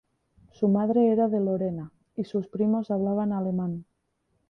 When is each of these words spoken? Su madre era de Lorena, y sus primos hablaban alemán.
Su 0.51 0.67
madre 0.67 1.11
era 1.11 1.27
de 1.27 1.39
Lorena, 1.39 1.91
y 2.15 2.23
sus 2.23 2.47
primos 2.47 2.89
hablaban 2.89 3.31
alemán. 3.33 3.85